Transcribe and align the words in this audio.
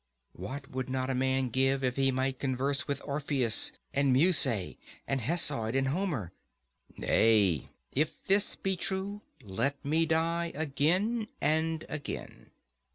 What 0.33 0.71
would 0.71 0.89
not 0.89 1.11
a 1.11 1.13
man 1.13 1.49
give 1.49 1.83
if 1.83 1.95
he 1.95 2.09
might 2.11 2.39
converse 2.39 2.87
with 2.87 3.03
Orpheus 3.05 3.71
and 3.93 4.11
Musaeus 4.11 4.77
and 5.07 5.21
Hesiod 5.21 5.75
and 5.75 5.89
Homer? 5.89 6.33
Nay, 6.97 7.69
if 7.91 8.25
this 8.25 8.55
be 8.55 8.75
true, 8.75 9.21
let 9.43 9.85
me 9.85 10.07
die 10.07 10.53
again 10.55 11.27
and 11.39 11.85
again. 11.87 12.49